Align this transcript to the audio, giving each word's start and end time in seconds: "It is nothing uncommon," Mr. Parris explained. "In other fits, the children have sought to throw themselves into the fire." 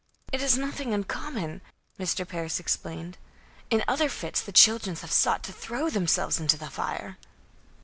"It 0.33 0.41
is 0.41 0.57
nothing 0.57 0.95
uncommon," 0.95 1.61
Mr. 1.99 2.27
Parris 2.27 2.59
explained. 2.59 3.19
"In 3.69 3.83
other 3.87 4.09
fits, 4.09 4.41
the 4.41 4.51
children 4.51 4.95
have 4.95 5.11
sought 5.11 5.43
to 5.43 5.53
throw 5.53 5.91
themselves 5.91 6.39
into 6.39 6.57
the 6.57 6.71
fire." 6.71 7.19